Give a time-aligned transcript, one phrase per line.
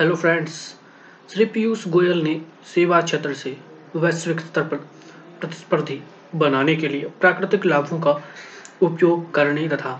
[0.00, 0.52] Hello friends
[1.34, 2.42] Shri Piyush Goyal ने
[2.74, 3.56] सेवा क्षेत्र से
[3.96, 4.76] वैश्विक स्तर पर
[5.40, 6.02] प्रतिस्पर्धी
[6.34, 8.22] बनाने के लिए प्राकृतिक लाभों का
[8.82, 9.92] उपयोग करने तथा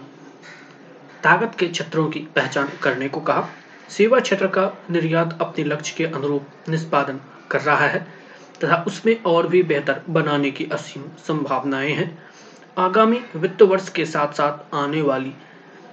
[1.22, 3.48] ताकत के क्षेत्रों की पहचान करने को कहा।
[3.88, 7.20] सेवा क्षेत्र का निर्यात अपने लक्ष्य के अनुरूप निष्पादन
[7.50, 8.06] कर रहा है
[8.64, 12.18] तथा उसमें और भी बेहतर बनाने की असीम संभावनाएँ हैं।
[12.78, 15.34] आगामी वित्त वर्ष के साथ साथ आने वाली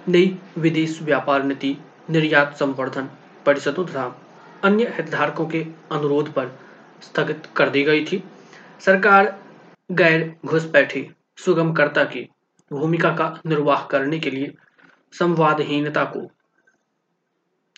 [0.07, 1.77] नई विदेश व्यापार नीति,
[2.09, 3.09] निर्यात संवर्धन
[3.47, 4.05] परिषदों तथा
[4.63, 6.57] अन्य हितधारकों के अनुरोध पर
[7.01, 8.23] स्थगित कर दी गई थी।
[8.79, 9.35] सरकार
[9.91, 12.27] गैर घुसपैठी, सुगमकर्ता की
[12.71, 14.53] भूमिका का निर्वाह करने के लिए
[15.13, 16.29] संवादहीनता को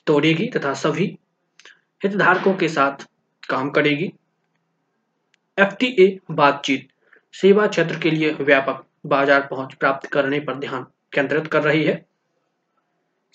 [0.07, 1.05] तोड़ेगी तथा सभी
[2.01, 3.05] हितधारकों के साथ
[3.49, 4.11] काम करेगी।
[5.57, 6.88] एफटीए बातचीत
[7.33, 11.95] सेवा क्षेत्र के लिए व्यापक बाज़ार पहुँच प्राप्त करने पर ध्यान केंद्रित कर रही है।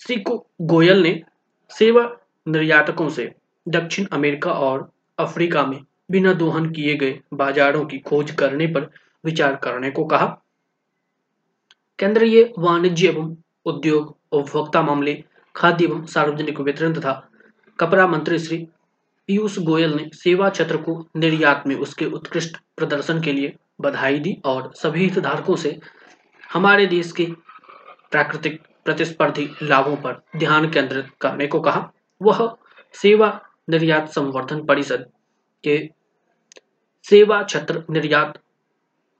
[0.03, 1.21] श्री गोयल ने
[1.71, 2.05] सेवा
[2.47, 3.35] निर्यातकों से
[3.69, 8.91] दक्षिण अमेरिका और अफ्रीका में बिना दोहन किए गए बाजारों की खोज करने पर
[9.25, 10.27] विचार करने को कहा।
[11.99, 15.25] केंद्रीय वाणिज्य एवं उद्योग उपभोक्ता मामले,
[15.57, 17.29] खाद्य एवं सार्वजनिक वितरण तथा
[17.81, 18.67] कपड़ा मंत्री श्री
[19.27, 24.37] पीयूष गोयल ने सेवा क्षेत्र को निर्यात में उसके उत्कृष्ट प्रदर्शन के लिए बधाई दी
[24.45, 25.79] और सभी हितधारकों से
[26.53, 27.27] हमारे देश के
[28.11, 32.57] प्राकृतिक प्रतिस्पर्धी लाभों पर ध्यान केंद्रित करने को कहा। वह
[32.95, 33.29] सेवा
[33.71, 35.07] निर्यात संवर्धन परिषद
[35.65, 35.77] के
[37.05, 38.39] सेवा क्षेत्र निर्यात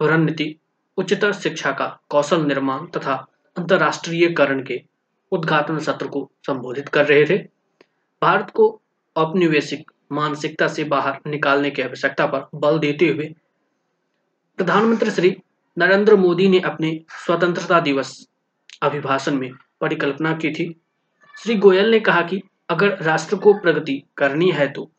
[0.01, 0.57] रणनीति,
[0.97, 3.15] उच्चतर शिक्षा का कौशल निर्माण तथा
[3.57, 4.81] अंतर्राष्ट्रीयकरण के
[5.33, 7.39] उद्घाटन सत्र को संबोधित कर रहे थे।
[8.23, 8.69] भारत को
[9.17, 13.35] औपनिवेशिक मानसिकता से बाहर निकालने की आवश्यकता पर बल देते हुए
[14.59, 15.37] प्रधानमंत्री श्री
[15.79, 18.29] नरेंद्र मोदी ने अपने स्वतंत्रता दिवस
[18.83, 20.81] अभिभाषण में परिकल्पना की थी।
[21.43, 24.91] श्री गोयल ने कहा कि अगर राष्ट्र को प्रगति करनी है तो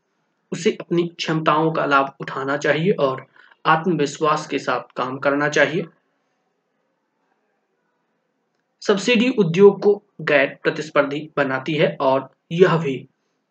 [0.52, 3.26] उसे अपनी क्षमताओं का लाभ उठाना चाहिए और
[3.66, 5.86] आत्मविश्वास के साथ काम करना चाहिए।
[8.84, 12.98] सब्सिडी उद्योग को गैर प्रतिस्पर्धी बनाती है और यह भी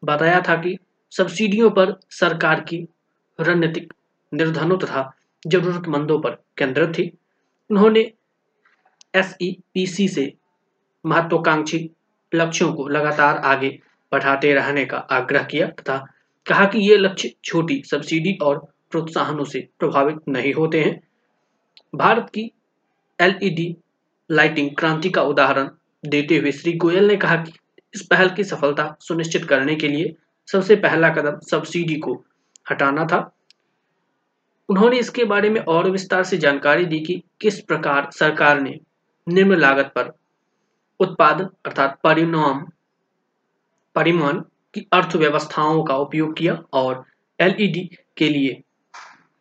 [0.02, 0.76] बताया था कि
[1.12, 2.86] सब्सिडियों पर सरकार की
[3.38, 3.92] रणनीतिक
[4.32, 5.10] निर्धनों तथा
[5.46, 7.06] जरूरतमंदों पर केंद्रित थी।
[7.70, 8.00] उन्होंने
[9.14, 9.36] एस
[10.14, 10.32] से
[11.04, 11.88] महत्वाकांक्षी
[12.32, 13.78] लक्ष्यों को लगातार आगे
[14.14, 16.04] बढ़ाते रहने का आग्रह किया तथा
[16.46, 18.58] कहा कि ये लक्ष्य छोटी सब्सिडी और
[18.90, 21.00] प्रोत्साहनों से प्रभावित नहीं होते हैं।
[21.94, 22.50] भारत की
[23.18, 23.74] एलईडी
[24.30, 25.68] लाइटिंग क्रांति का उदाहरण
[26.04, 27.52] देते हुए श्री गोयल ने कहा कि
[27.94, 30.14] इस पहल की सफलता सुनिश्चित करने के लिए
[30.48, 32.14] सबसे पहला कदम सब्सिडी को
[32.70, 33.18] हटाना था।
[34.68, 38.78] उन्होंने इसके बारे में और विस्तार से जानकारी दी कि किस प्रकार सरकार ने
[39.26, 40.12] निम्न लागत पर
[41.00, 42.64] उत्पादन अर्थात परिणाम
[43.94, 44.40] परिमाण
[44.74, 47.04] की अर्थव्यवस्थाओं का उपयोग किया और
[47.40, 48.62] एलईडी के लिए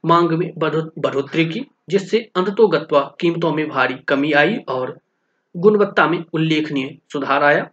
[0.06, 5.00] मांग में बढ़ोतरी की, जिससे अंततोगत्वा कीमतों में भारी कमी आई और
[5.58, 7.70] गुणवत्ता में उल्लेखनीय सुधार आया।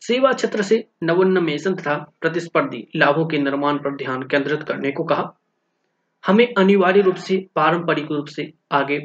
[0.00, 5.32] सेवा क्षेत्र से नवोन्मेषण तथा प्रतिस्पर्धी लाभों के निर्माण पर ध्यान केंद्रित करने को कहा।
[6.26, 8.98] हमें अनिवार्य रूप से पारंपरिक रूप से आगे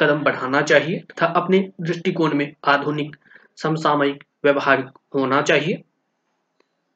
[0.00, 3.16] कदम बढ़ाना चाहिए तथा अपने दृष्टिकोण में आधुनिक
[3.56, 5.82] समसामयिक व्यवहारिक होना चाहिए।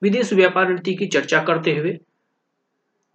[0.04, 1.98] विदेश व्यापार नीति की चर्चा करते हुए,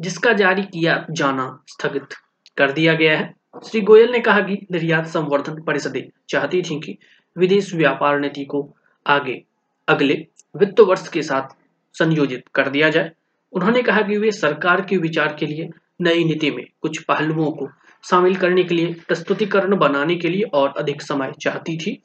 [0.02, 2.14] जिसका जारी किया, जाना स्थगित
[2.58, 3.34] कर दिया गया है।
[3.68, 6.98] श्री गोयल ने कहा कि निर्यात संवर्धन परिषदें चाहती थी कि
[7.38, 8.76] विदेश व्यापार नीति को
[9.08, 9.44] आगे,
[9.88, 11.56] अगले वित्त वर्ष के साथ
[11.94, 13.12] संयोजित कर दिया जाए।
[13.54, 15.70] उन्होंने कहा कि वे सरकार के विचार के लिए,
[16.02, 17.70] नई नीति में कुछ पहलुओं को
[18.04, 22.02] शामिल करने के लिए प्रस्तुतिकरण बनाने के लिए और अधिक समय चाहती थी।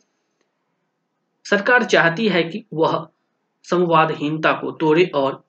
[1.44, 3.08] सरकार चाहती है कि वह
[3.70, 5.44] संवादहीनता को तोड़े और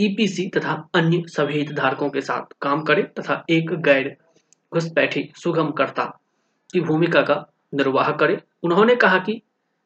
[0.00, 4.16] ईपीसी तथा अन्य सभी हितधारकों के साथ काम करे तथा एक गैर
[4.72, 6.04] घुसपैठी सुगमकर्ता
[6.72, 9.42] की भूमिका का निर्वाह करे। उन्होंने कहा कि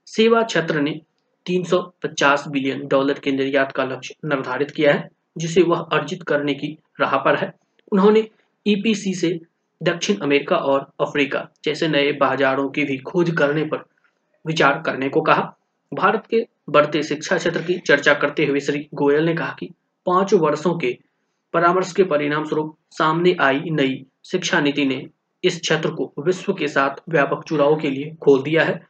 [0.07, 1.01] सेवा क्षेत्र ने
[1.47, 5.09] 350 बिलियन डॉलर के निर्यात का लक्ष्य निर्धारित किया है,
[5.39, 7.53] जिसे वह अर्जित करने की राह पर है।
[7.93, 8.29] उन्होंने
[8.67, 9.41] ईपीसी से
[9.83, 13.85] दक्षिण अमेरिका और अफ्रीका जैसे नए बाजारों की भी खोज करने पर
[14.47, 15.57] विचार करने को कहा।
[15.93, 19.67] भारत के बढ़ते शिक्षा क्षेत्र की चर्चा करते हुए श्री गोयल ने कहा कि
[20.07, 20.99] पाँच वर्षों के
[21.53, 25.07] परामर्श के परिणाम स्वरूप सामने आई नई शिक्षा नीति ने
[25.45, 28.81] इस क्षेत्र को विश्व के साथ व्यापक चुनाव के लिए खोल दिया है।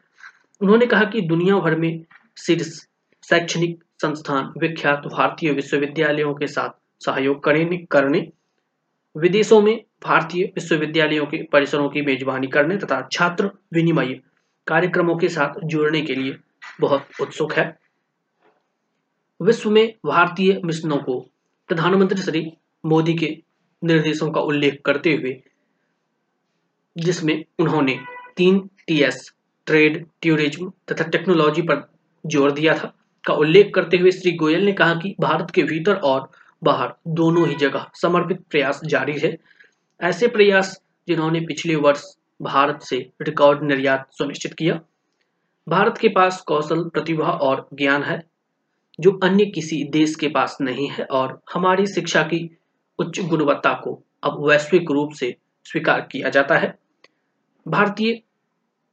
[0.60, 2.04] उन्होंने कहा कि दुनिया भर में
[2.38, 2.68] शीर्ष
[3.22, 8.28] शैक्षणिक संस्थान, विख्यात भारतीय विश्वविद्यालयों के साथ सहयोग करने करने,
[9.16, 14.20] विदेशों में भारतीय विश्वविद्यालयों के परिसरों की मेजबानी करने तथा छात्र विनिमय
[14.66, 16.36] कार्यक्रमों के साथ जुड़ने के लिए
[16.80, 17.64] बहुत उत्सुक है।
[19.40, 21.18] विश्व में भारतीय मिशनों को
[21.70, 22.50] प्रधानमंत्री श्री
[22.84, 23.36] मोदी के
[23.82, 25.36] निर्देशों का उल्लेख करते हुए,
[26.96, 27.98] जिसमें उन्होंने
[28.36, 29.30] तीन टीएस
[29.66, 31.88] ट्रेड टूरिज़्म तथा टेक्नोलॉजी पर
[32.24, 32.92] ज़ोर दिया था,
[33.24, 36.30] का उल्लेख करते हुए श्री गोयल ने कहा कि भारत के भीतर और
[36.62, 39.36] बाहर दोनों ही जगह समर्पित प्रयास जारी है।
[40.00, 42.04] ऐसे प्रयास जिन्होंने पिछले वर्ष
[42.40, 44.80] भारत से रिकॉर्ड निर्यात सुनिश्चित किया
[45.68, 48.22] भारत के पास कौशल, प्रतिभा और ज्ञान है,
[49.00, 52.58] जो अन्य किसी देश के पास नहीं है और हमारी शिक्षा की
[52.98, 56.78] उच्च गुणवत्ता को अब वैश्विक रूप से स्वीकार किया जाता है।
[57.68, 58.22] भारतीय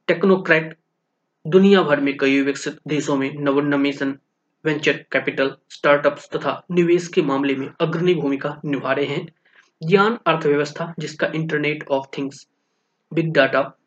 [0.06, 0.78] टेक्नोक्रेट
[1.46, 4.14] दुनिया भर में कई विकसित देशों में नवोन्मेषण
[4.64, 9.26] वेंचर कैपिटल, स्टार्टअप्स तथा निवेश के मामले में अग्रणी भूमिका निभा रहे हैं।
[9.82, 12.48] ज्ञान अर्थव्यवस्था, जिसका internet of things,
[13.14, 13.78] big data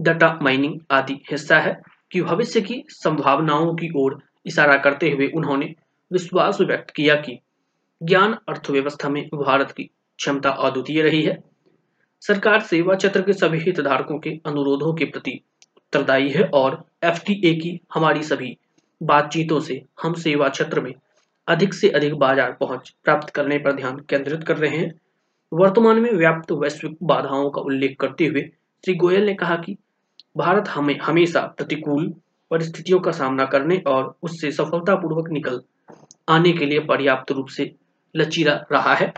[0.00, 5.74] data mining आदि हिस्सा है कि भविष्य की संभावनाओं की ओर इशारा करते हुए उन्होंने
[6.10, 7.38] विश्वास व्यक्त किया कि
[8.00, 9.84] ज्ञान अर्थव्यवस्था में भारत की
[10.18, 11.38] क्षमता अद्वितीय रही है।
[12.22, 15.40] सरकार सेवा क्षेत्र के सभी हितधारकों के अनुरोधों के प्रति
[15.76, 18.56] उत्तरदायी है और एफटीए की हमारी सभी
[19.00, 20.92] बातचीतों से हम सेवा क्षेत्र में
[21.48, 24.90] अधिक से अधिक बाज़ार पहुँच प्राप्त करने पर ध्यान केंद्रित कर रहे हैं।
[25.52, 28.40] वर्तमान में व्याप्त वैश्विक बाधाओं का उल्लेख करते हुए
[28.84, 29.76] श्री गोयल ने कहा कि
[30.36, 32.14] भारत हमें हमेशा प्रतिकूल
[32.50, 35.62] परिस्थितियों का सामना करने और उससे सफलतापूर्वक निकल
[36.28, 37.74] आने के लिए पर्याप्त रूप से
[38.16, 39.12] लचीला रहा है।